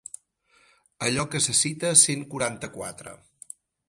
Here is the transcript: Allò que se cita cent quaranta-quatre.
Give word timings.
Allò 1.09 1.25
que 1.35 1.41
se 1.47 1.55
cita 1.59 1.91
cent 2.05 2.23
quaranta-quatre. 2.33 3.15